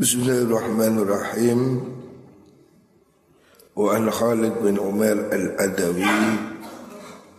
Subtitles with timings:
[0.00, 1.76] Bismillahirrahmanirrahim.
[3.76, 6.16] Wa an Khalid bin Umar al-Adawi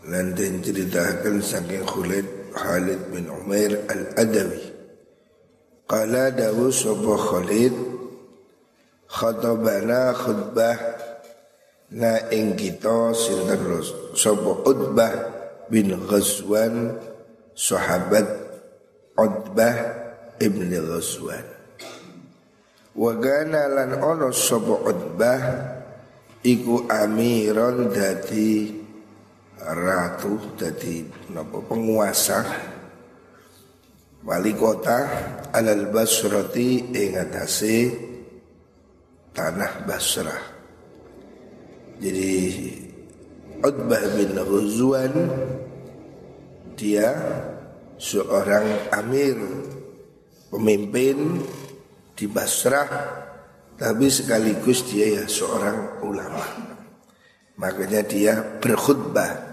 [0.05, 4.77] lan den ceritakan saking Khalid Khalid bin Umar al-Adawi.
[5.89, 7.73] Qala dawu sapa Khalid
[9.09, 10.77] khatabana khutbah
[11.97, 13.81] na ing kita sinten
[14.13, 15.13] sapa Utbah
[15.65, 16.93] bin Ghazwan
[17.57, 18.29] sahabat
[19.17, 19.77] Utbah
[20.37, 21.60] ibn Ghazwan.
[22.91, 25.41] Wagana lan ono sapa Utbah
[26.43, 28.67] iku amiron dadi
[29.61, 32.43] ratu dadi napa penguasa
[34.27, 34.99] wali kota
[35.55, 37.77] alal basrati ing atase
[39.31, 40.43] tanah Basrah.
[42.01, 42.33] Jadi
[43.61, 45.13] Utbah bin Ghuzwan
[46.75, 47.13] dia
[48.01, 49.37] seorang amir
[50.49, 51.45] pemimpin
[52.15, 52.87] di Basrah
[53.81, 56.45] tapi sekaligus dia ya seorang ulama.
[57.57, 59.49] Makanya dia berkhutbah.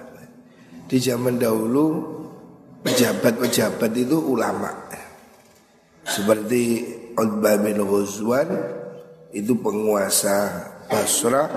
[0.88, 2.16] Di zaman dahulu
[2.84, 4.72] pejabat-pejabat itu ulama.
[6.08, 8.48] Seperti Utbah bin Ghuzwan
[9.32, 11.48] itu penguasa Basrah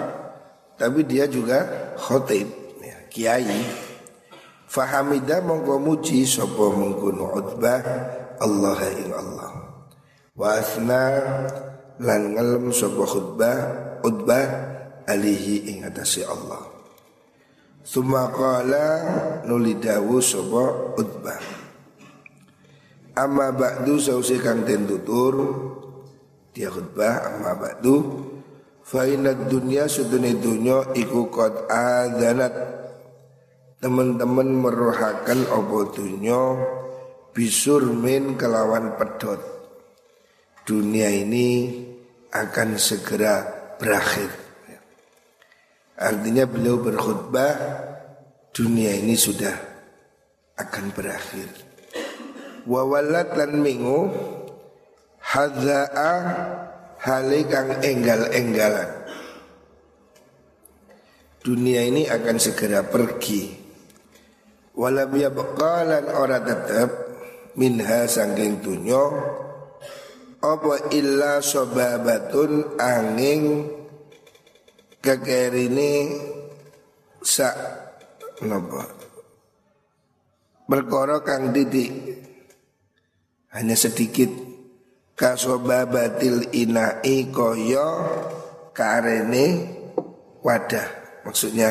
[0.75, 2.49] tapi dia juga khotib
[2.83, 3.61] ya, kiai.
[4.71, 7.83] Fahamida mongko muji sapa mengkono Utbah
[8.39, 9.60] Allah ing Allah.
[10.41, 11.21] Wa asna
[12.01, 13.57] lan ngalem sapa khutbah
[14.01, 14.45] utbah
[15.05, 16.65] alihi ing atase Allah.
[17.85, 18.85] Suma qala
[19.45, 21.41] nuli dawu sapa utbah.
[23.21, 25.37] Amma ba'du sausi kang den tutur
[26.57, 27.95] dia khutbah amma ba'du
[28.81, 32.55] fa inna dunya sudune dunya iku qad adanat
[33.77, 36.57] teman-teman merohakan opo dunya
[37.29, 39.50] bisur min kelawan pedot
[40.65, 41.81] dunia ini
[42.31, 43.43] akan segera
[43.77, 44.29] berakhir.
[46.01, 47.53] Artinya beliau berkhutbah
[48.49, 49.53] dunia ini sudah
[50.57, 51.49] akan berakhir.
[52.65, 53.99] Wawalat lan minggu
[55.21, 56.13] hadza'a
[57.01, 58.89] halikang enggal-enggalan.
[61.41, 63.57] Dunia ini akan segera pergi.
[64.77, 66.89] Walam yabqalan ora tetap
[67.57, 69.03] minha sangking dunya
[70.41, 73.69] apa illa sobabatun angin
[74.97, 75.93] kekerine
[77.21, 77.55] sak
[78.45, 78.89] napa?
[80.65, 81.91] Perkara kang didik.
[83.51, 84.31] Hanya sedikit.
[85.11, 87.89] Kasobabatil inai koyo
[88.73, 89.45] karene
[90.41, 90.87] wadah.
[91.27, 91.69] Maksudnya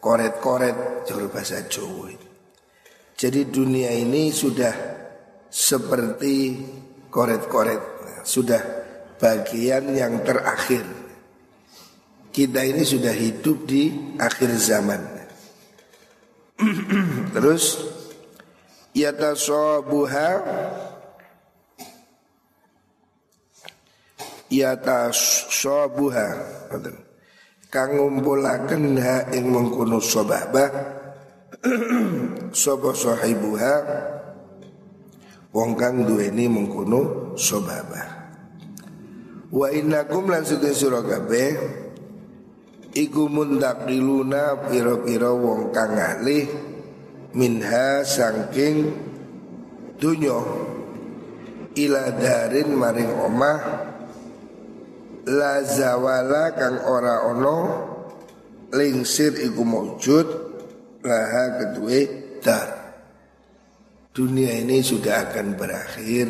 [0.00, 2.28] koret-koret jauh bahasa Jawa
[3.18, 4.70] jadi dunia ini sudah
[5.50, 6.54] seperti
[7.10, 7.97] koret-koret
[8.28, 8.60] sudah
[9.16, 10.84] bagian yang terakhir.
[12.28, 15.00] Kita ini sudah hidup di akhir zaman.
[17.34, 17.88] Terus
[18.92, 20.28] yatasabuha
[24.48, 26.28] yatasabuha
[27.68, 30.70] kang ngumpulaken ha ing mengkono sababah
[32.64, 33.74] sapa sahibuha
[35.52, 38.17] wong kang duweni mengkono sababah
[39.48, 41.50] Wa innakum lan sedaya sira kabeh
[42.92, 46.44] iku mundaqiluna pira-pira wong kang alih
[47.32, 48.92] minha saking
[49.96, 50.36] dunya
[51.80, 53.58] ila darin maring omah
[55.32, 57.58] la zawala kang ora ono
[58.68, 60.26] lingsir iku maujud
[61.00, 62.00] laha kedue
[62.44, 62.68] dar.
[64.12, 66.28] Dunia ini sudah akan berakhir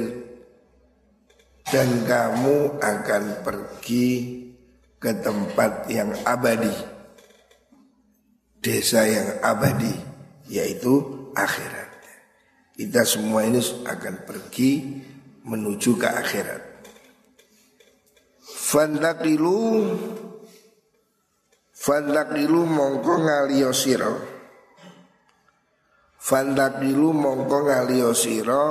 [1.69, 4.09] dan kamu akan pergi
[4.97, 6.73] ke tempat yang abadi.
[8.59, 9.93] Desa yang abadi
[10.49, 11.89] yaitu akhirat.
[12.73, 15.03] Kita semua ini akan pergi
[15.45, 16.63] menuju ke akhirat.
[18.43, 19.61] Fantakilu
[21.73, 24.15] fantakilu mongko ngaliyosiro
[26.21, 28.67] fantakilu mongko ngaliyosiro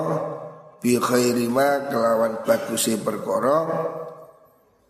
[0.88, 3.68] bi khairi ma kelawan bagusi perkara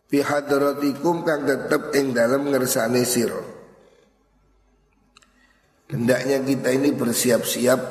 [0.06, 3.42] bi hadratikum kang tetep ing dalam ngersane sira.
[5.90, 7.82] Hendaknya kita ini bersiap-siap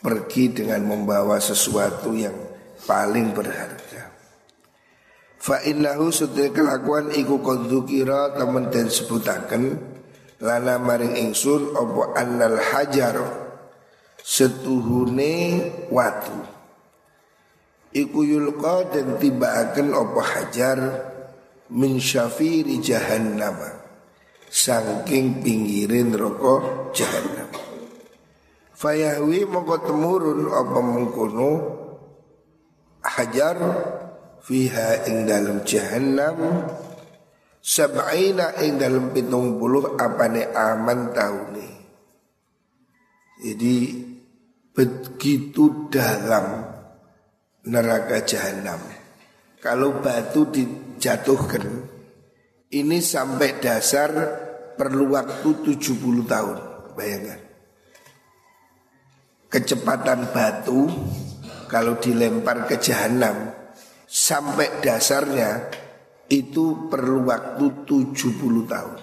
[0.00, 2.32] pergi dengan membawa sesuatu yang
[2.88, 4.08] paling berharga.
[5.36, 7.44] Fa innahu sudre kelakuan iku
[7.84, 9.76] kira temen den sebutaken
[10.40, 13.20] lana maring ingsun opo annal hajar
[14.24, 15.60] setuhune
[15.92, 16.57] watu
[17.88, 20.78] Iku yulqa dan tibaaken opo hajar
[21.72, 23.56] min syafiri jahannam.
[24.48, 27.48] Saking pinggirin rokok jahannam.
[28.76, 31.50] Fayahwi mongko temurun apa mengkono
[33.04, 33.56] hajar
[34.44, 36.68] fiha ing dalam jahannam.
[37.58, 41.52] Sab'ina ing dalam pitung puluh apane aman tahun
[43.44, 43.76] Jadi
[44.72, 46.67] begitu dalam
[47.68, 48.80] neraka jahanam.
[49.60, 51.66] Kalau batu dijatuhkan
[52.72, 54.10] ini sampai dasar
[54.74, 56.58] perlu waktu 70 tahun.
[56.96, 57.40] Bayangkan.
[59.48, 60.88] Kecepatan batu
[61.68, 63.52] kalau dilempar ke jahanam
[64.08, 65.68] sampai dasarnya
[66.28, 68.98] itu perlu waktu 70 tahun.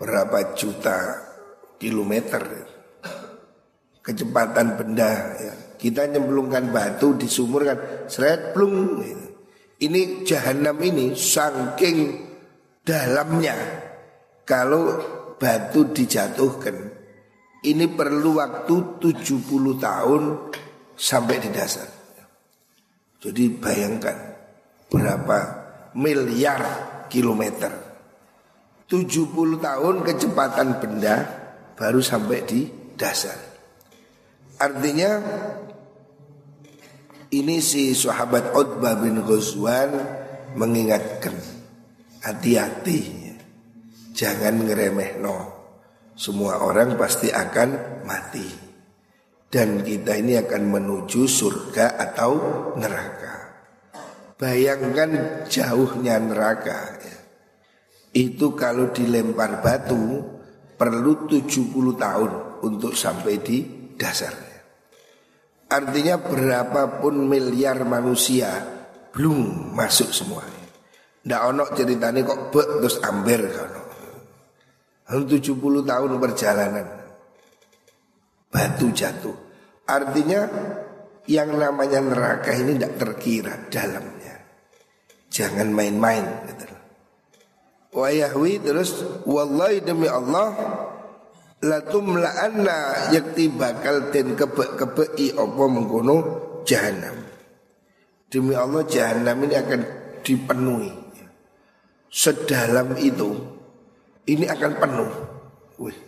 [0.00, 0.96] Berapa juta
[1.76, 2.42] kilometer
[4.00, 5.69] kecepatan benda ya.
[5.80, 9.00] Kita nyemplungkan batu di sumur kan seret plung.
[9.80, 12.28] Ini jahanam ini saking
[12.84, 13.56] dalamnya
[14.44, 15.00] kalau
[15.40, 16.76] batu dijatuhkan
[17.64, 20.22] ini perlu waktu 70 tahun
[21.00, 21.88] sampai di dasar.
[23.20, 24.16] Jadi bayangkan
[24.88, 25.38] berapa
[25.96, 26.60] miliar
[27.12, 27.72] kilometer.
[28.88, 31.16] 70 tahun kecepatan benda
[31.76, 32.60] baru sampai di
[32.96, 33.38] dasar.
[34.60, 35.10] Artinya
[37.30, 39.94] ini si sahabat Utbah bin Ghazwan
[40.58, 41.34] mengingatkan
[42.26, 43.30] hati-hati.
[44.10, 45.38] Jangan ngeremeh no
[46.18, 48.68] semua orang pasti akan mati.
[49.50, 52.32] Dan kita ini akan menuju surga atau
[52.78, 53.34] neraka.
[54.38, 57.16] Bayangkan jauhnya neraka ya.
[58.14, 60.22] itu kalau dilempar batu
[60.78, 61.66] perlu 70
[61.98, 62.30] tahun
[62.62, 63.58] untuk sampai di
[63.98, 64.49] dasarnya
[65.70, 68.50] Artinya berapapun miliar manusia
[69.14, 70.42] belum masuk semua.
[71.22, 73.82] Ndak ono ceritanya kok bek terus amber kono.
[75.10, 76.86] 70 tahun perjalanan.
[78.50, 79.36] Batu jatuh.
[79.86, 80.46] Artinya
[81.26, 84.42] yang namanya neraka ini tidak terkira dalamnya.
[85.30, 86.66] Jangan main-main gitu.
[87.90, 90.54] Wayahwi terus wallahi demi Allah
[91.60, 96.16] latum la'anna yakti bakal den kebe-kebei apa mengkono
[96.64, 97.16] jahanam.
[98.30, 99.80] Demi Allah jahanam ini akan
[100.24, 100.92] dipenuhi.
[102.10, 103.30] Sedalam itu
[104.26, 105.12] ini akan penuh.
[105.78, 105.98] Wih,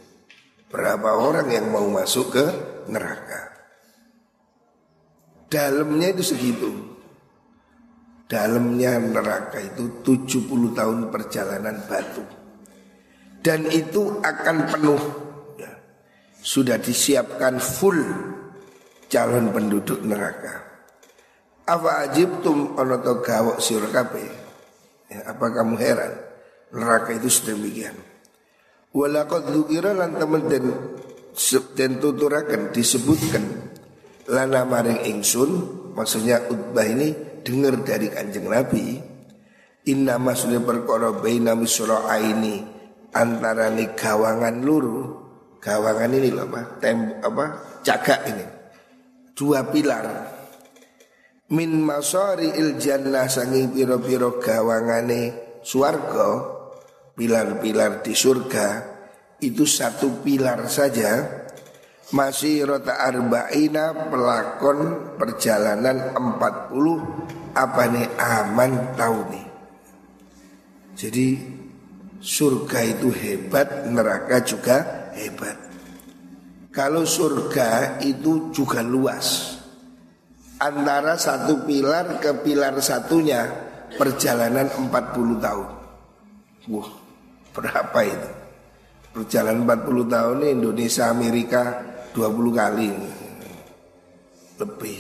[0.72, 2.46] berapa orang yang mau masuk ke
[2.90, 3.52] neraka?
[5.52, 6.70] Dalamnya itu segitu.
[8.25, 12.25] Dalamnya neraka itu 70 tahun perjalanan batu.
[13.44, 15.02] Dan itu akan penuh
[16.43, 18.03] sudah disiapkan full
[19.06, 20.67] calon penduduk neraka.
[21.62, 24.27] Apa ajibtum ana to gawok sira kabeh?
[25.06, 26.12] Ya, apa kamu heran?
[26.75, 27.94] Neraka itu sedemikian.
[28.93, 30.67] Walaqad dzukira lan temen den
[31.79, 33.44] den tuturaken disebutkan
[34.29, 35.50] lana maring ingsun
[35.97, 39.00] maksudnya utbah ini dengar dari kanjeng Nabi
[39.89, 42.61] inna maksudnya perkara baina misra ini
[43.17, 45.21] antara gawangan luru
[45.62, 46.61] gawangan ini loh apa?
[46.82, 47.44] Tem apa?
[47.87, 48.44] Cagak ini.
[49.32, 50.06] Dua pilar.
[51.55, 56.29] Min masari il jannah sangi piro piro gawangane suarga
[57.15, 58.67] pilar-pilar di surga
[59.39, 61.41] itu satu pilar saja.
[62.13, 68.08] Masih rota arba'ina pelakon perjalanan 40 apa nih?
[68.20, 69.46] Aman tahun nih.
[70.93, 71.29] Jadi
[72.20, 75.58] surga itu hebat neraka juga hebat.
[76.72, 79.60] Kalau surga itu juga luas.
[80.56, 83.44] Antara satu pilar ke pilar satunya
[83.98, 85.69] perjalanan 40 tahun.
[86.70, 86.90] Wah,
[87.52, 88.31] berapa itu?
[89.12, 91.62] Perjalanan 40 tahun ini Indonesia Amerika
[92.16, 92.88] 20 kali
[94.56, 94.98] lebih.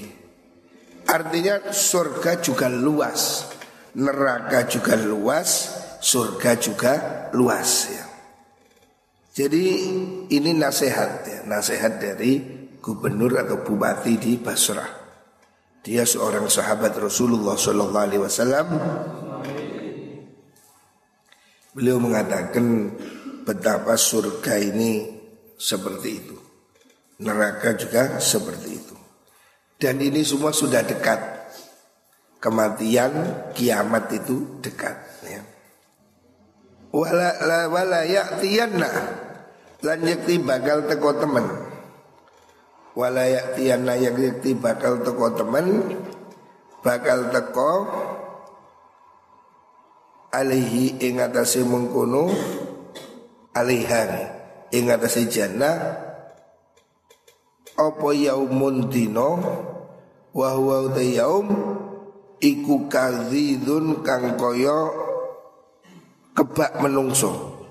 [1.08, 3.48] Artinya surga juga luas,
[3.96, 6.92] neraka juga luas, surga juga
[7.32, 8.11] luas ya.
[9.32, 9.64] Jadi
[10.28, 12.44] ini nasihat ya, nasihat dari
[12.84, 15.00] gubernur atau bupati di Basrah.
[15.80, 18.66] Dia seorang sahabat Rasulullah Shallallahu Alaihi Wasallam.
[21.72, 22.92] Beliau mengatakan
[23.48, 25.16] betapa surga ini
[25.56, 26.36] seperti itu,
[27.24, 28.96] neraka juga seperti itu.
[29.80, 31.40] Dan ini semua sudah dekat.
[32.36, 35.21] Kematian, kiamat itu dekat.
[36.92, 38.90] Wala la wala ya'tiyanna.
[39.80, 41.46] Lan yakti bakal teko temen.
[42.92, 45.66] Wala yaktiyanna yakti bakal teko temen.
[46.84, 47.72] Bakal teko
[50.36, 52.28] alaihi ing atase mengkono
[53.56, 54.02] alaiha
[54.68, 55.96] ing atase jannah.
[57.72, 59.30] Apa yaumun dino
[60.36, 61.48] wa huwa yaum?
[62.42, 64.78] Iku kadzidun kang kaya
[66.32, 67.62] kebak menungso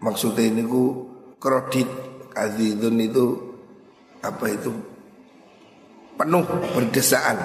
[0.00, 1.08] maksudnya ini ku
[1.40, 1.88] kredit
[2.32, 3.26] kadzidun itu
[4.20, 4.72] apa itu
[6.16, 6.44] penuh
[6.76, 7.36] berdesaan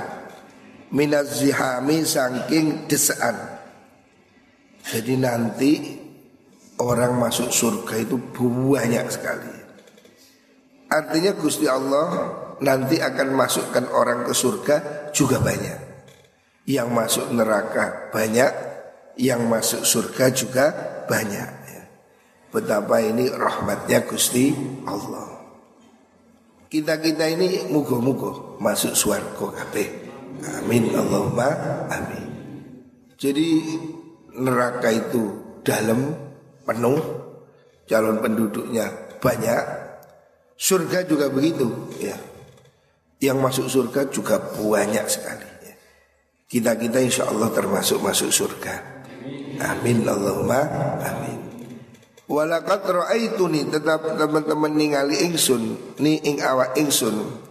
[0.91, 3.62] minaz saking desaan
[4.81, 6.01] jadi nanti
[6.81, 9.53] orang masuk surga itu banyak sekali.
[10.91, 12.08] Artinya Gusti Allah
[12.60, 14.75] nanti akan masukkan orang ke surga
[15.13, 15.79] juga banyak.
[16.65, 18.51] Yang masuk neraka banyak,
[19.20, 20.65] yang masuk surga juga
[21.08, 21.62] banyak.
[22.51, 24.51] Betapa ini rahmatnya Gusti
[24.84, 25.39] Allah.
[26.68, 29.88] Kita-kita ini mugo-mugo masuk surga kabeh.
[30.60, 31.48] Amin Allahumma
[31.88, 32.27] amin.
[33.15, 33.48] Jadi
[34.36, 35.24] neraka itu
[35.63, 36.12] dalam
[36.63, 37.00] penuh
[37.88, 38.88] calon penduduknya
[39.20, 39.63] banyak
[40.56, 41.68] surga juga begitu
[42.00, 42.15] ya
[43.22, 45.75] yang masuk surga juga banyak sekali ya.
[46.50, 49.00] kita kita insya Allah termasuk masuk surga
[49.60, 50.62] amin Allahumma
[51.01, 51.40] amin.
[52.32, 57.44] Walakat nih tetap teman-teman ningali ingsun ni ing awak ingsun.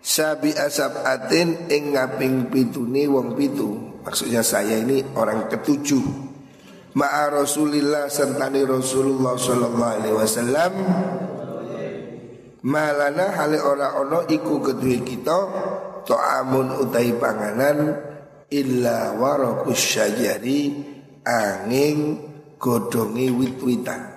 [0.00, 4.00] Sabi asab atin ing ngaping pitune wong pitu.
[4.00, 6.32] Maksudnya saya ini orang ketujuh.
[6.96, 10.72] Ma'a Rasulillah sertani Rasulullah Sallallahu Alaihi Wasallam.
[12.64, 15.38] Malana hale ora ono iku kedua kita
[16.08, 18.09] To'amun utai panganan
[18.50, 20.74] Illa warakus syajari
[21.22, 22.18] Angin
[22.58, 24.10] godongi wit-witan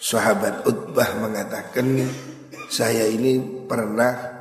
[0.00, 1.86] Sahabat Utbah mengatakan
[2.70, 4.40] Saya ini pernah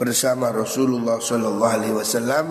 [0.00, 2.46] bersama Rasulullah Sallallahu Alaihi Wasallam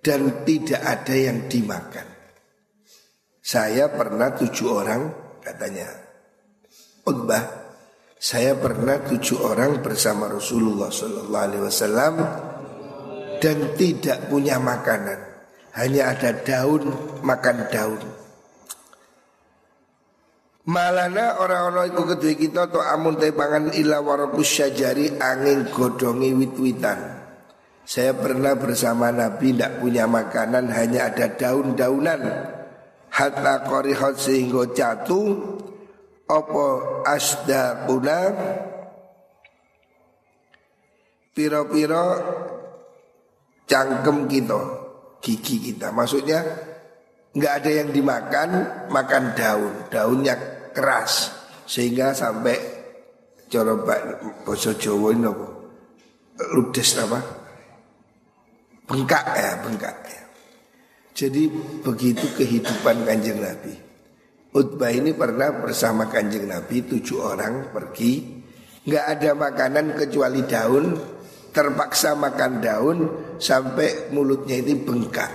[0.00, 2.08] dan tidak ada yang dimakan.
[3.38, 5.02] Saya pernah tujuh orang
[5.38, 5.86] katanya
[7.06, 7.62] Utbah.
[8.20, 12.14] Saya pernah tujuh orang bersama Rasulullah Sallallahu Alaihi Wasallam
[13.40, 15.18] dan tidak punya makanan.
[15.74, 16.92] Hanya ada daun
[17.24, 18.02] makan daun.
[20.70, 27.00] Malana orang-orang itu kedua kita to amun tepangan ila warakus syajari angin godongi wit-witan.
[27.82, 32.22] Saya pernah bersama Nabi tidak punya makanan hanya ada daun-daunan.
[33.10, 35.58] Hatta korihot sehingga jatuh
[36.30, 37.02] Opo
[37.90, 38.20] kuna
[41.34, 42.06] Piro-piro
[43.70, 44.58] cangkem kita
[45.22, 46.42] Gigi kita Maksudnya
[47.30, 48.50] nggak ada yang dimakan
[48.90, 50.34] Makan daun Daunnya
[50.74, 51.30] keras
[51.70, 52.58] Sehingga sampai
[53.46, 53.94] Coba
[54.42, 55.30] Boso Jawa ini
[56.50, 57.40] Ludes apa
[58.90, 60.22] Bengkak ya, bengkak ya.
[61.14, 61.46] Jadi
[61.86, 63.70] begitu kehidupan kanjeng Nabi.
[64.50, 68.42] Utbah ini pernah bersama kanjeng Nabi tujuh orang pergi.
[68.82, 70.86] Nggak ada makanan kecuali daun.
[71.50, 72.98] Terpaksa makan daun
[73.42, 75.30] sampai mulutnya ini bengkak.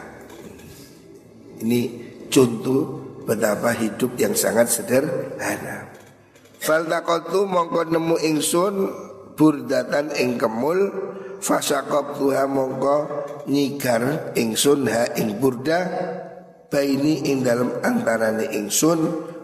[1.59, 1.81] Ini
[2.31, 5.91] contoh betapa hidup yang sangat sederhana.
[6.65, 8.75] Faltakotu mongko nemu ingsun
[9.35, 11.13] burdatan ing kemul
[11.45, 12.97] Fasakop tuha mongko
[13.51, 15.79] nyigar ingsun ha ing burda
[16.71, 18.99] Baini ing dalam antarane ingsun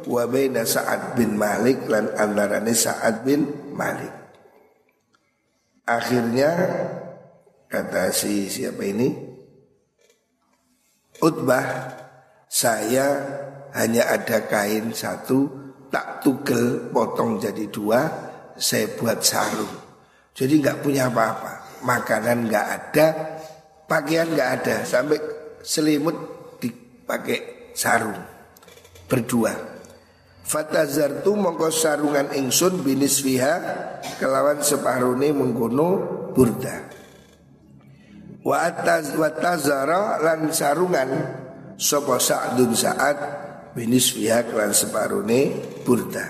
[0.09, 3.45] Wa baina Sa'ad bin Malik lan antarane Sa'ad bin
[3.77, 4.20] Malik
[5.87, 6.51] Akhirnya
[7.71, 9.09] kata si siapa ini
[11.21, 11.65] Utbah
[12.49, 13.07] saya
[13.77, 15.47] hanya ada kain satu
[15.93, 18.01] tak tugel potong jadi dua
[18.57, 19.69] saya buat sarung.
[20.33, 21.81] Jadi nggak punya apa-apa.
[21.81, 23.05] Makanan nggak ada,
[23.89, 25.17] pakaian nggak ada, sampai
[25.65, 26.13] selimut
[26.61, 28.17] dipakai sarung
[29.09, 29.70] berdua.
[30.41, 33.55] Fatazartu mongko sarungan ingsun binis fiha
[34.17, 35.89] kelawan separuhne mengkono
[36.33, 36.91] burda.
[38.41, 41.09] Wa ataz wa tazara lan sarungan
[41.77, 43.17] sapa Sa'dun Sa'ad
[43.77, 45.39] binis fiha kelawan separuhne
[45.85, 46.25] burda.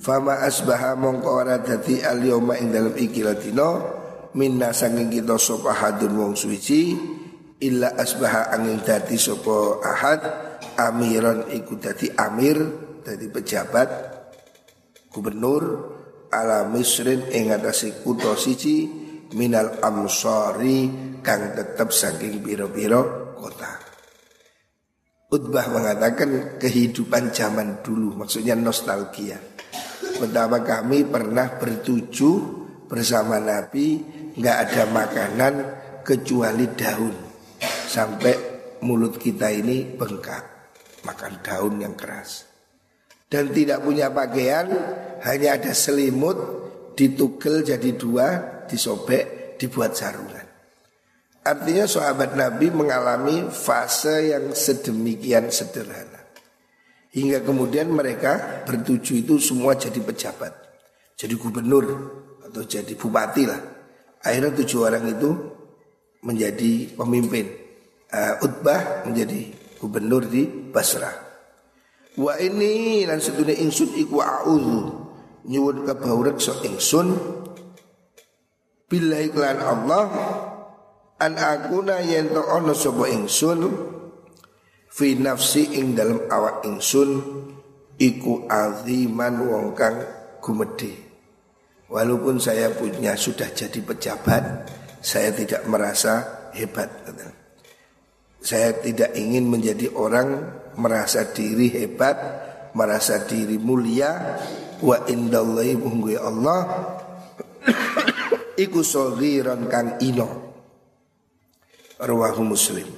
[0.00, 3.68] Fama asbaha mongko ora dadi al ing dalam ikilatino
[4.36, 6.96] minna sanging kita sapa hadun wong suci
[7.60, 10.20] illa asbaha angin dadi sapa ahad
[10.80, 13.88] amiran iku dadi amir dadi pejabat
[15.10, 15.64] gubernur
[16.30, 18.86] ala misrin ing atase kutha siji
[19.34, 20.90] minal amsari
[21.20, 23.72] kang tetep saking biro-biro kota.
[25.30, 29.38] Utbah mengatakan kehidupan zaman dulu maksudnya nostalgia.
[30.18, 32.30] Pertama kami pernah bertuju
[32.90, 34.02] bersama Nabi
[34.34, 35.54] nggak ada makanan
[36.02, 37.14] kecuali daun.
[37.90, 38.34] Sampai
[38.82, 40.44] mulut kita ini bengkak
[41.06, 42.49] makan daun yang keras
[43.30, 44.66] dan tidak punya pakaian
[45.22, 46.36] hanya ada selimut
[46.98, 48.26] ditugel jadi dua
[48.66, 50.44] disobek dibuat sarungan.
[51.40, 56.20] Artinya sahabat Nabi mengalami fase yang sedemikian sederhana.
[57.10, 60.52] Hingga kemudian mereka bertuju itu semua jadi pejabat
[61.16, 61.86] jadi gubernur
[62.44, 63.60] atau jadi bupati lah.
[64.20, 65.30] Akhirnya tujuh orang itu
[66.22, 67.46] menjadi pemimpin.
[68.10, 71.29] Uh, Utbah menjadi gubernur di Basrah
[72.18, 74.80] Wa ini lan sedune ingsun iku a'udzu.
[75.46, 77.14] Nyuwun kabauret so ingsun.
[78.90, 80.06] Billahi lan Allah
[81.22, 83.60] an akuna yen to ana sapa ingsun
[84.90, 87.22] fi nafsi ing dalam awak ingsun
[88.00, 90.00] iku aziman wong kang
[91.90, 94.64] Walaupun saya punya sudah jadi pejabat,
[95.04, 96.88] saya tidak merasa hebat.
[98.40, 102.16] Saya tidak ingin menjadi orang merasa diri hebat,
[102.76, 104.38] merasa diri mulia
[104.80, 106.60] wa indallahi munggu Allah
[108.60, 110.52] iku saghiran kang ino.
[112.00, 112.88] Rawahu Muslim.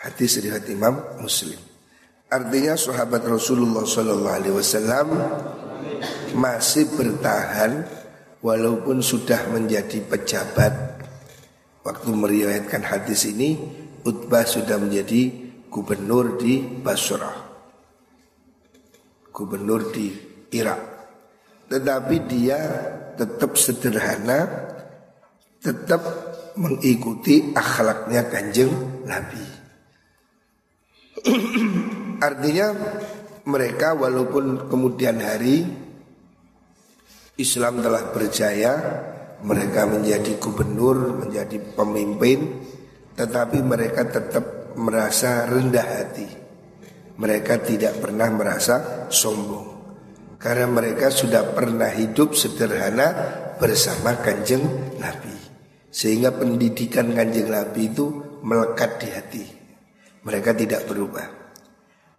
[0.00, 1.60] Hadis riwayat Imam Muslim.
[2.32, 5.08] Artinya sahabat Rasulullah Sallallahu Alaihi Wasallam
[6.32, 7.84] masih bertahan
[8.40, 10.72] walaupun sudah menjadi pejabat.
[11.84, 13.60] Waktu meriwayatkan hadis ini,
[14.08, 15.30] Utbah sudah menjadi
[15.72, 17.48] gubernur di Basrah.
[19.32, 20.12] Gubernur di
[20.52, 20.82] Irak.
[21.72, 22.60] Tetapi dia
[23.16, 24.44] tetap sederhana,
[25.56, 26.04] tetap
[26.60, 28.72] mengikuti akhlaknya kanjeng
[29.08, 29.44] Nabi.
[32.28, 32.76] Artinya
[33.48, 35.64] mereka walaupun kemudian hari
[37.40, 38.72] Islam telah berjaya,
[39.40, 42.60] mereka menjadi gubernur, menjadi pemimpin,
[43.16, 46.28] tetapi mereka tetap merasa rendah hati.
[47.18, 49.68] Mereka tidak pernah merasa sombong.
[50.40, 53.14] Karena mereka sudah pernah hidup sederhana
[53.62, 54.64] bersama kanjeng
[54.98, 55.36] Nabi.
[55.92, 58.06] Sehingga pendidikan kanjeng Nabi itu
[58.42, 59.44] melekat di hati.
[60.26, 61.42] Mereka tidak berubah.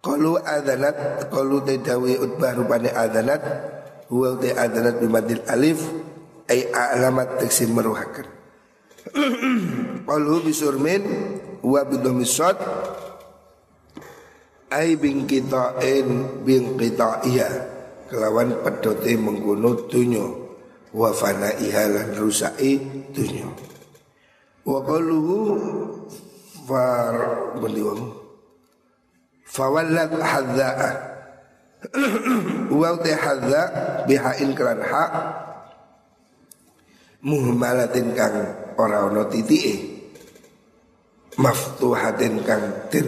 [0.04, 3.42] Kalau adanat, kalau tedawi utbah rupanya adanat,
[4.12, 5.80] huwa te adanat bimadil alif,
[6.52, 8.28] ay alamat teksim meruhakan.
[10.10, 11.04] Kalau bisurmin
[11.64, 12.60] wa bidhammi sad
[14.68, 17.54] ai bin qita'in bin qita'iyah
[18.12, 20.28] kelawan pedote mengkono dunya
[20.94, 22.78] wa fanaiha lan rusai
[23.16, 23.48] dunya
[24.68, 25.38] wa qaluhu
[26.68, 27.16] far
[27.58, 27.96] beliau
[29.48, 31.14] fawallat hadza'a
[32.80, 33.62] wa ta hadza
[34.08, 35.12] bihain kelan hak
[37.24, 38.36] muhmalatin kang
[38.80, 39.93] ora ana titike
[41.40, 43.08] maftuhatin kang tin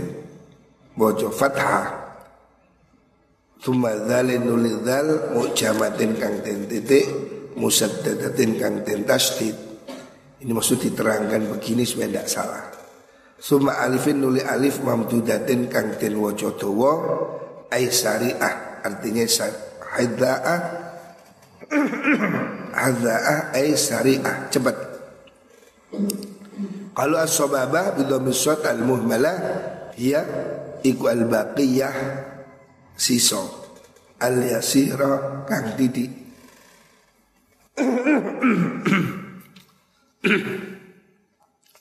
[0.95, 2.05] bojo fathah
[3.65, 7.09] Tuma dzalin nulidzal mujamatin kang tin titik
[7.57, 9.57] musaddadatin kang tin tasdid.
[10.45, 12.61] Ini maksud diterangkan begini supaya tidak salah.
[13.41, 16.93] Suma alifin nuli alif mamdudatin kang tin wajo dawa
[17.73, 19.25] ay sariah artinya
[19.81, 20.59] hadza'ah
[22.85, 24.77] hadza'ah ay sariah cepat.
[26.95, 28.31] Kalau as-sababah bidhammi
[28.63, 29.35] al-muhmalah
[29.99, 30.23] hiya
[30.79, 31.95] iku al-baqiyah
[32.95, 33.43] siso
[34.23, 36.07] al-yasira kang titik.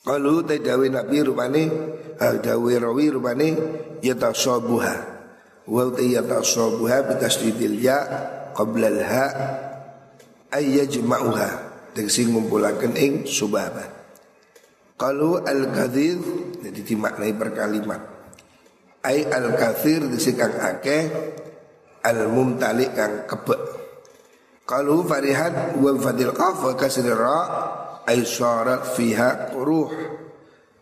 [0.02, 1.62] Kalau tadawi nabi rupane
[2.18, 3.48] dawi rawi rupane
[4.02, 4.96] yatasabuha.
[5.70, 7.98] Wa yatasabuha bitasdidil ya
[8.50, 9.26] qabla al-ha
[10.50, 11.50] ay yajma'uha.
[11.94, 14.03] Tegese ngumpulaken ing subabah
[14.94, 16.22] kalau al-kathir
[16.62, 18.02] jadi dimaknai berkalimat.
[19.04, 21.02] Ai al-kathir disikang akeh
[22.06, 23.62] al-mumtali kang kebek.
[24.64, 26.72] Kalau farihat wa fadil qaf wa
[27.12, 27.40] ra
[28.06, 29.92] ai syarat fiha ruh.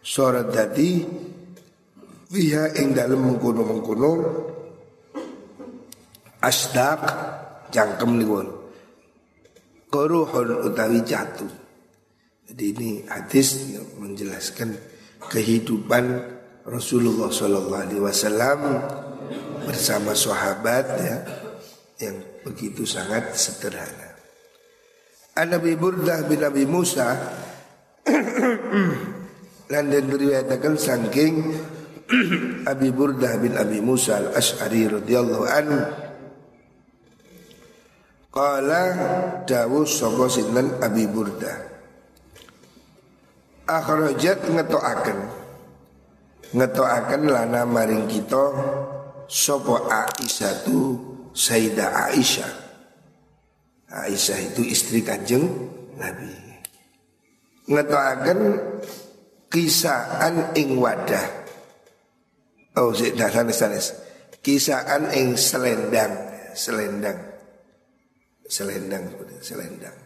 [0.03, 1.03] Syarat dadi
[2.31, 4.13] fiha ing dalem mengkono-mengkono
[6.43, 7.03] asdaq
[7.75, 8.39] jangkem niku.
[9.93, 11.62] Kuruhun utawi jatuh.
[12.53, 14.77] Jadi ini hadis menjelaskan
[15.33, 16.05] kehidupan
[16.69, 18.61] Rasulullah Shallallahu Alaihi Wasallam
[19.65, 21.17] bersama sahabat ya
[22.05, 24.21] yang begitu sangat sederhana.
[25.33, 27.17] An Nabi Burdah bin Nabi Musa
[29.73, 31.57] dan diriwayatkan saking
[32.69, 35.81] Abi Burdah bin Abi Musa al Ashari radhiyallahu anhu
[38.29, 38.85] Qala
[39.49, 41.72] dawuh sapa sinten Abi Burdah
[43.81, 45.19] akhrajat ngetoaken
[46.53, 48.45] ngetoaken lana maring kita
[49.33, 52.53] sapa Aisyah tu Sayyidah Aisyah.
[53.93, 55.49] Aisyah itu istri kanjeng
[55.97, 56.29] Nabi.
[57.73, 58.41] Ngetoaken
[59.49, 61.25] kisaan ing wadah.
[62.77, 63.87] Oh sik sanes sanes.
[64.45, 66.13] Kisaan ing selendang
[66.53, 67.17] selendang.
[68.45, 69.05] Selendang
[69.41, 69.97] selendang.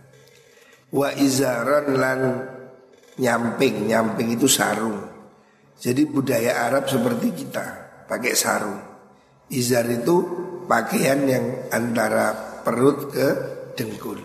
[0.94, 2.20] Wa izaran lan
[3.20, 5.00] nyamping nyamping itu sarung.
[5.76, 7.66] Jadi budaya Arab seperti kita
[8.08, 8.80] pakai sarung.
[9.52, 10.16] Izar itu
[10.66, 13.28] pakaian yang antara perut ke
[13.76, 14.18] dengkul.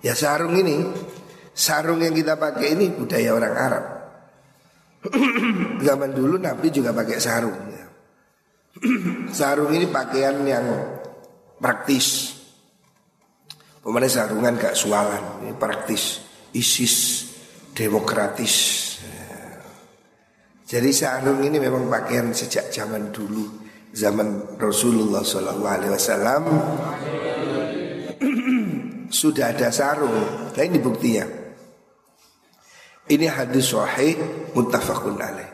[0.00, 0.80] Ya sarung ini
[1.52, 3.84] sarung yang kita pakai ini budaya orang Arab.
[5.86, 7.86] Zaman dulu Nabi juga pakai sarung ya.
[9.38, 10.66] sarung ini pakaian yang
[11.60, 12.36] praktis.
[13.80, 16.20] Pemenang sarungan gak sualan Ini praktis.
[16.52, 17.29] Isis
[17.80, 18.56] Demokratis.
[20.68, 26.46] Jadi sarung ini memang pakaian sejak zaman dulu Zaman Rasulullah SAW
[29.10, 30.14] Sudah ada sarung.
[30.52, 31.26] Nah ini buktinya.
[33.10, 34.14] Ini hadis sahih
[34.54, 35.50] Muttafaqun alaih.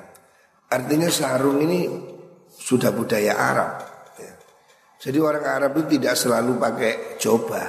[0.68, 1.88] Artinya sarung ini
[2.50, 3.72] Sudah budaya Arab
[4.18, 4.32] ya.
[4.98, 7.68] Jadi orang Arab itu tidak selalu pakai jubah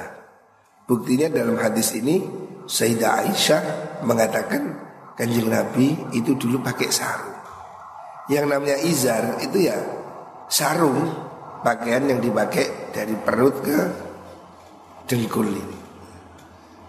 [0.88, 3.62] Buktinya dalam hadis ini Sayyidah Aisyah
[4.04, 4.76] mengatakan
[5.16, 7.40] Kanjeng Nabi itu dulu pakai sarung.
[8.28, 9.76] Yang namanya izar itu ya
[10.52, 11.26] sarung
[11.58, 13.78] Pakaian yang dipakai dari perut ke
[15.10, 15.78] dengkul ini.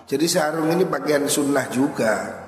[0.06, 2.40] Jadi sarung ini pakaian sunnah juga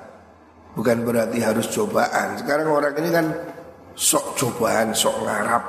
[0.72, 2.40] Bukan berarti harus cobaan.
[2.40, 3.26] Sekarang orang ini kan
[3.92, 5.64] sok cobaan, sok ngarap.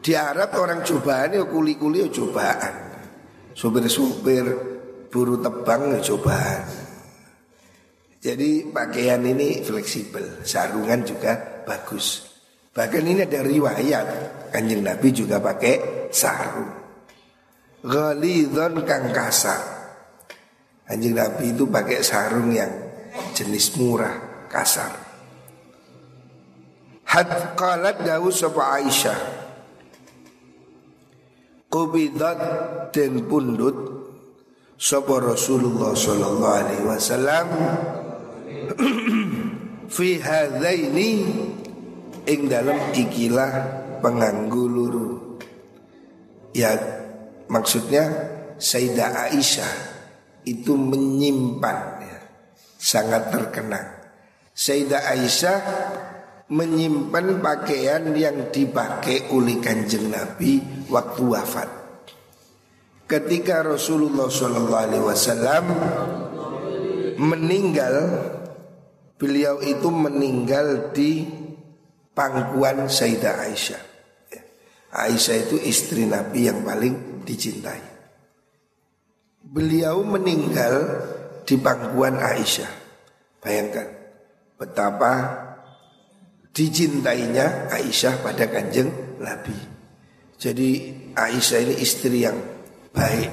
[0.00, 2.74] Di Arab orang cobaan ya kuli-kuli ya cobaan.
[3.52, 4.73] Supir-supir
[5.14, 6.66] buru tebang ya cobaan
[8.18, 12.34] Jadi pakaian ini fleksibel Sarungan juga bagus.
[12.74, 14.06] Bahkan ini ada riwayat
[14.50, 16.70] Kanjeng Nabi juga pakai sarung.
[17.86, 19.62] Ghalidhon kang kasar.
[20.86, 22.70] Kanjeng Nabi itu pakai sarung yang
[23.34, 24.90] jenis murah kasar.
[27.06, 29.20] Had qalat dawu sapa Aisyah.
[31.70, 32.38] Kubidat
[32.90, 33.93] dan pundut
[34.84, 37.46] Sapa Rasulullah Sallallahu Alaihi Wasallam
[39.96, 41.24] Fi hadaini
[42.28, 43.52] Ing dalam ikilah
[44.04, 45.40] penganggu luru
[46.52, 46.76] Ya
[47.48, 48.12] maksudnya
[48.60, 49.72] Sayyidah Aisyah
[50.44, 52.20] Itu menyimpan ya,
[52.76, 53.88] Sangat terkenang
[54.52, 55.58] Sayyidah Aisyah
[56.52, 60.60] menyimpan pakaian yang dipakai oleh kanjeng Nabi
[60.92, 61.83] waktu wafat.
[63.04, 65.68] Ketika Rasulullah SAW
[67.20, 67.96] meninggal,
[69.20, 71.28] beliau itu meninggal di
[72.16, 73.82] pangkuan Sayyidah Aisyah.
[74.32, 74.42] Ya.
[75.04, 77.92] Aisyah itu istri Nabi yang paling dicintai.
[79.44, 81.04] Beliau meninggal
[81.44, 82.72] di pangkuan Aisyah.
[83.44, 83.84] Bayangkan
[84.56, 85.12] betapa
[86.56, 88.88] dicintainya Aisyah pada kanjeng
[89.20, 89.58] Nabi.
[90.40, 90.70] Jadi
[91.12, 92.53] Aisyah ini istri yang
[92.94, 93.30] baik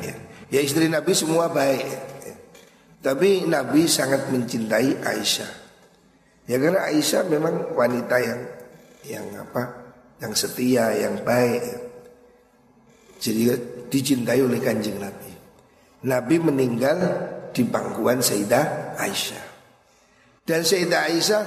[0.49, 0.59] ya.
[0.59, 1.85] Istri Nabi semua baik.
[3.01, 5.51] Tapi Nabi sangat mencintai Aisyah.
[6.45, 8.41] Ya karena Aisyah memang wanita yang
[9.07, 9.93] yang apa?
[10.21, 11.61] Yang setia, yang baik.
[13.21, 13.53] Jadi
[13.89, 15.31] dicintai oleh kanjeng Nabi.
[16.05, 16.97] Nabi meninggal
[17.53, 19.45] di pangkuan Sayyidah Aisyah.
[20.45, 21.43] Dan Sayyidah Aisyah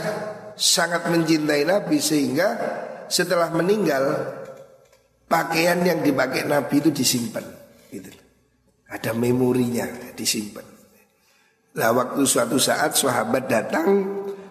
[0.54, 2.48] sangat mencintai Nabi sehingga
[3.06, 4.34] setelah meninggal
[5.30, 7.53] pakaian yang dipakai Nabi itu disimpan.
[7.94, 8.10] Gitu.
[8.90, 10.66] Ada memorinya disimpan.
[11.74, 13.88] Lah waktu suatu saat sahabat datang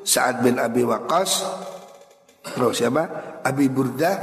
[0.03, 1.31] saat bin Abi Waqqas
[2.43, 3.03] Terus siapa?
[3.39, 4.19] Abi Burdah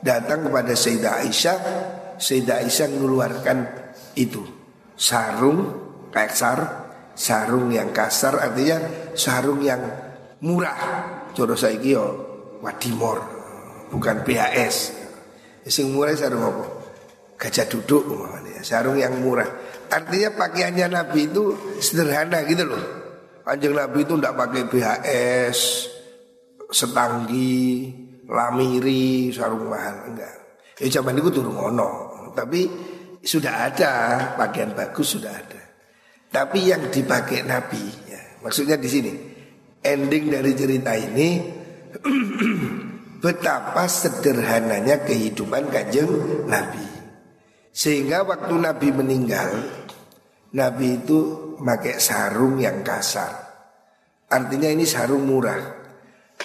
[0.00, 1.58] datang kepada Sayyidah Aisyah
[2.16, 3.58] Sayyidah Aisyah mengeluarkan
[4.16, 4.40] itu
[4.96, 5.60] Sarung
[6.08, 6.60] kayak sar
[7.20, 8.80] Sarung yang kasar artinya
[9.12, 9.84] sarung yang
[10.40, 10.80] murah.
[11.36, 12.06] Coro saiki yo
[12.64, 13.20] Wadimor,
[13.92, 14.76] bukan PHS.
[15.68, 16.64] Sing murah sarung apa?
[17.40, 19.48] Gajah duduk umpamanya, sarung yang murah.
[19.88, 22.84] Artinya pakaiannya Nabi itu sederhana gitu loh.
[23.48, 25.58] Anjing Nabi itu tidak pakai BHS,
[26.68, 27.88] setanggi,
[28.28, 30.36] lamiri, sarung mahal enggak.
[30.76, 31.90] Ya zaman itu turun ono,
[32.36, 32.68] tapi
[33.24, 33.92] sudah ada
[34.36, 35.60] pakaian bagus sudah ada.
[36.28, 39.12] Tapi yang dipakai Nabi, ya, maksudnya di sini
[39.80, 41.28] ending dari cerita ini
[43.24, 46.08] betapa sederhananya kehidupan kanjeng
[46.44, 46.89] Nabi.
[47.70, 49.50] Sehingga waktu Nabi meninggal,
[50.50, 51.18] Nabi itu
[51.62, 53.30] pakai sarung yang kasar.
[54.30, 55.78] Artinya ini sarung murah.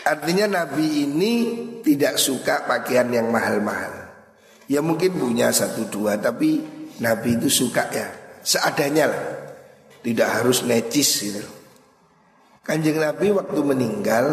[0.05, 1.33] Artinya Nabi ini
[1.81, 4.05] tidak suka pakaian yang mahal-mahal.
[4.65, 6.61] Ya mungkin punya satu dua tapi
[7.01, 8.09] Nabi itu suka ya
[8.41, 9.25] seadanya lah.
[10.01, 11.41] Tidak harus necis gitu.
[12.65, 14.25] Kanjeng Nabi waktu meninggal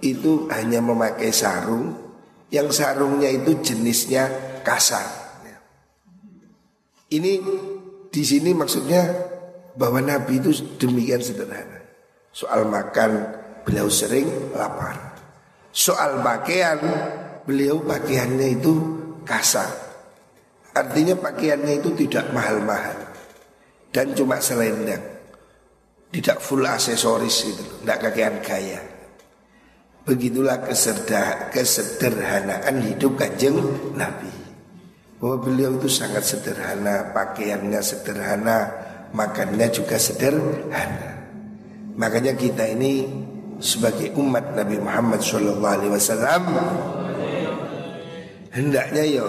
[0.00, 1.92] itu hanya memakai sarung
[2.48, 4.28] yang sarungnya itu jenisnya
[4.64, 5.19] kasar.
[7.10, 7.32] Ini
[8.10, 9.02] di sini maksudnya
[9.74, 11.82] bahwa Nabi itu demikian sederhana.
[12.30, 13.10] Soal makan
[13.66, 15.18] beliau sering lapar.
[15.74, 16.78] Soal pakaian
[17.46, 18.72] beliau pakaiannya itu
[19.26, 19.70] kasar.
[20.70, 23.10] Artinya pakaiannya itu tidak mahal-mahal
[23.90, 25.02] dan cuma selendang.
[26.10, 28.82] Tidak full aksesoris itu, tidak kakean gaya.
[30.02, 30.58] Begitulah
[31.54, 33.54] kesederhanaan hidup kanjeng
[33.94, 34.39] Nabi.
[35.20, 38.58] Bahwa beliau itu sangat sederhana, pakaiannya sederhana,
[39.12, 41.20] makannya juga sederhana.
[42.00, 43.04] Makanya kita ini
[43.60, 45.60] sebagai umat Nabi Muhammad SAW
[48.50, 49.28] hendaknya yo ya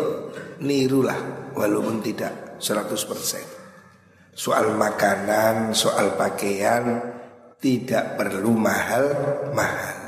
[0.62, 4.32] nirulah walaupun tidak 100%.
[4.32, 7.04] Soal makanan, soal pakaian
[7.60, 10.00] tidak perlu mahal-mahal.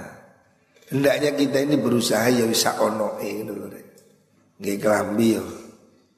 [0.89, 3.85] Hendaknya kita ini berusaha ya bisa ono eh dulu deh.
[4.61, 5.62] Gak kelambi yo.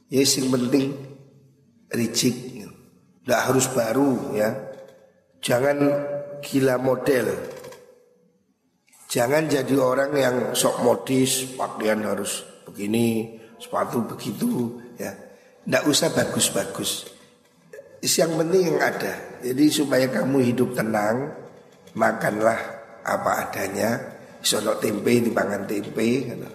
[0.09, 0.93] Ya sing penting
[1.89, 2.35] ricik.
[3.25, 4.53] Tidak harus baru ya.
[5.41, 5.77] Jangan
[6.45, 7.25] gila model.
[9.09, 15.13] Jangan jadi orang yang sok modis, pakaian harus begini, sepatu begitu, ya.
[15.65, 17.09] Tidak usah bagus-bagus.
[18.05, 19.13] Yang penting yang ada.
[19.41, 21.33] Jadi supaya kamu hidup tenang,
[21.97, 22.59] makanlah
[23.01, 24.13] apa adanya.
[24.45, 26.49] Sono tempe dipangan tempe, gitu.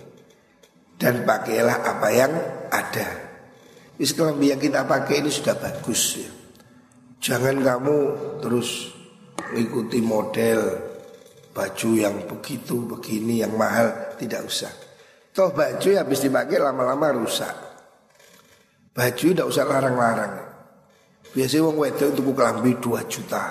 [1.00, 2.32] dan pakailah apa yang
[2.70, 3.29] ada.
[4.00, 6.30] Islam yang kita pakai ini sudah bagus ya.
[7.20, 7.98] Jangan kamu
[8.40, 8.96] terus
[9.52, 10.60] mengikuti model
[11.52, 14.72] baju yang begitu begini yang mahal tidak usah.
[15.36, 17.52] Toh baju habis dipakai lama-lama rusak.
[18.96, 20.34] Baju tidak usah larang-larang.
[21.36, 23.44] Biasanya wong wedok itu kelambi 2 juta,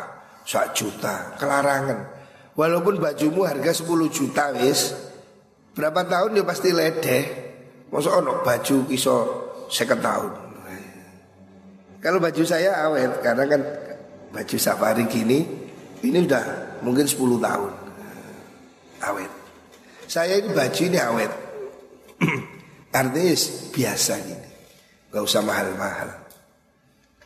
[0.44, 2.00] 1 juta, kelarangan.
[2.58, 4.98] Walaupun bajumu harga 10 juta wis,
[5.78, 7.26] berapa tahun dia pasti ledeh.
[7.94, 10.32] Masa ono baju kiso second tahun.
[12.00, 13.62] Kalau baju saya awet karena kan
[14.32, 15.44] baju safari gini
[16.00, 17.74] ini udah mungkin 10 tahun
[19.04, 19.32] awet.
[20.08, 21.32] Saya ini baju ini awet.
[23.00, 23.36] Artinya
[23.76, 24.50] biasa gini.
[25.12, 26.10] Gak usah mahal-mahal.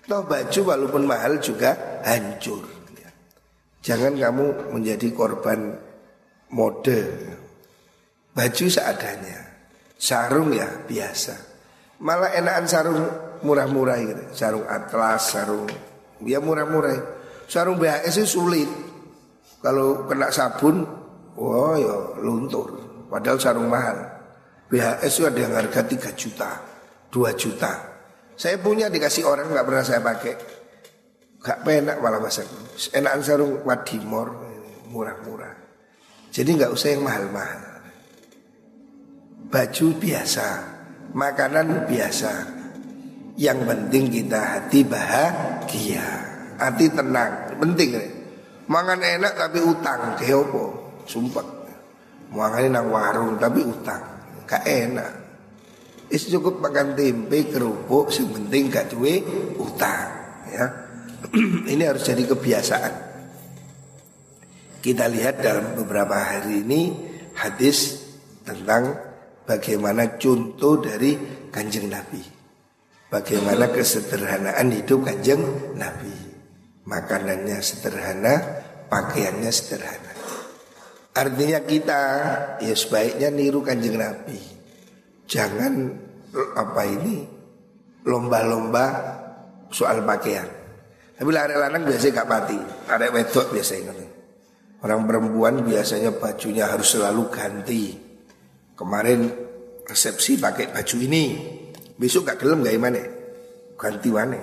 [0.04, 2.66] Toh baju walaupun mahal juga hancur.
[3.84, 5.76] Jangan kamu menjadi korban
[6.56, 7.02] mode.
[8.32, 9.44] Baju seadanya.
[10.00, 11.53] Sarung ya biasa.
[12.02, 13.02] Malah enakan sarung
[13.44, 14.24] murah-murah gitu.
[14.34, 15.70] Sarung atlas, sarung
[16.24, 16.98] ya murah-murah.
[17.46, 18.70] Sarung BHS itu sulit.
[19.64, 20.84] Kalau kena sabun,
[21.38, 22.82] wah ya luntur.
[23.08, 24.00] Padahal sarung mahal.
[24.68, 26.50] BHS itu ada yang harga 3 juta,
[27.14, 27.72] 2 juta.
[28.34, 30.36] Saya punya dikasih orang nggak pernah saya pakai.
[31.44, 32.48] Gak penak malah masa
[32.96, 34.32] Enakan sarung Wadimor
[34.90, 35.54] murah-murah.
[36.34, 37.62] Jadi nggak usah yang mahal-mahal.
[39.54, 40.48] Baju biasa,
[41.12, 42.34] makanan biasa.
[43.36, 48.12] Yang penting kita hati bahagia hati tenang, penting nih.
[48.70, 50.64] Mangan enak tapi utang, apa?
[51.04, 51.48] Sumpah.
[52.34, 54.02] Mangan nang warung tapi utang,
[54.48, 55.12] gak enak.
[56.10, 59.22] Is cukup makan tempe kerupuk, sing penting gak duwe
[59.60, 60.10] utang,
[60.50, 60.66] ya.
[61.72, 62.94] ini harus jadi kebiasaan.
[64.84, 66.82] Kita lihat dalam beberapa hari ini
[67.40, 68.04] hadis
[68.44, 68.98] tentang
[69.48, 71.16] bagaimana contoh dari
[71.52, 72.22] kanjeng Nabi.
[73.14, 75.42] Bagaimana kesederhanaan hidup kanjeng
[75.78, 76.16] Nabi.
[76.84, 78.34] Makanannya sederhana,
[78.90, 80.12] pakaiannya sederhana.
[81.14, 82.02] Artinya kita
[82.58, 84.42] ya sebaiknya niru kanjeng Nabi.
[85.30, 85.74] Jangan
[86.58, 87.24] apa ini
[88.04, 88.86] lomba-lomba
[89.70, 90.50] soal pakaian.
[91.14, 92.58] Tapi lari lanang biasanya gak pati,
[92.90, 93.94] ada wedok biasanya.
[94.84, 97.84] Orang perempuan biasanya bajunya harus selalu ganti.
[98.74, 99.30] Kemarin
[99.86, 101.24] resepsi pakai baju ini,
[101.98, 103.04] besok gak gelem gak mana?
[103.78, 104.42] Ganti mana?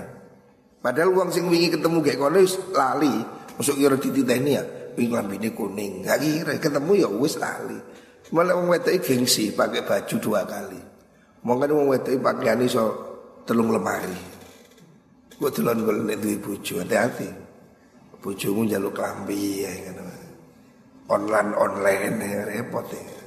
[0.81, 2.41] Padahal uang sing wingi ketemu kayak kono
[2.73, 3.15] lali.
[3.61, 4.63] Masuk kira dititeni ya,
[4.97, 6.07] wingi lambene kuning.
[6.07, 7.77] Gak kira ketemu ya wis lali.
[8.31, 10.81] Malah wong wedok gengsi pakai baju dua kali.
[11.43, 12.85] Mungkin wong wedok pakaian iso
[13.43, 14.15] telung lemari.
[15.41, 17.29] Gue telon gue nek duwe bojo hati-hati.
[18.21, 20.05] Bojomu njaluk klambi ya ngono.
[21.11, 23.20] Online online ya repot ya.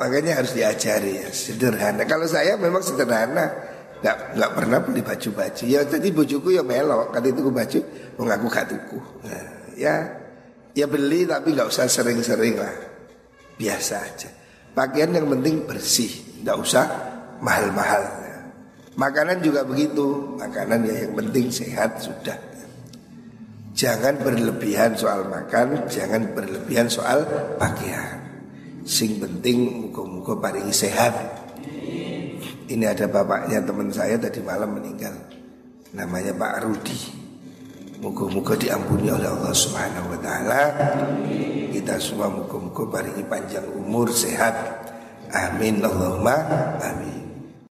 [0.00, 1.28] Makanya harus diajari ya.
[1.28, 2.08] Sederhana.
[2.08, 3.52] Kalau saya memang sederhana.
[4.00, 5.64] Nggak nggak pernah beli baju-baju.
[5.68, 7.12] Ya tadi bojoku ya melok.
[7.12, 7.78] Kali itu baju
[8.16, 8.98] mengaku gak tuku.
[9.28, 9.44] Nah,
[9.76, 9.94] ya
[10.72, 12.72] Ya beli tapi nggak usah sering-sering lah.
[13.60, 14.30] Biasa aja.
[14.72, 16.08] Pakaian yang penting bersih.
[16.40, 16.84] Nggak usah
[17.44, 18.00] mahal-mahal.
[18.96, 20.38] Makanan juga begitu.
[20.40, 22.38] Makanan ya yang penting sehat sudah.
[23.76, 27.22] Jangan berlebihan soal makan Jangan berlebihan soal
[27.56, 28.19] pakaian
[28.90, 31.14] Sing penting muka-muka paling sehat
[32.66, 35.14] Ini ada bapaknya teman saya tadi malam meninggal
[35.94, 37.20] Namanya Pak Rudi
[38.00, 40.60] Muka-muka diampuni oleh Allah Subhanahu wa taala.
[41.68, 44.56] Kita semua muka-muka baringi panjang umur sehat.
[45.28, 46.32] Amin Allahumma
[46.80, 47.19] amin.